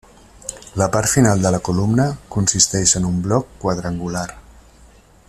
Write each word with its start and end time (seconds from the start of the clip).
La 0.81 0.87
part 0.95 1.11
final 1.11 1.43
de 1.43 1.51
la 1.55 1.59
columna 1.67 2.07
consisteix 2.37 2.97
en 3.01 3.07
un 3.13 3.23
bloc 3.27 3.55
quadrangular. 3.65 4.29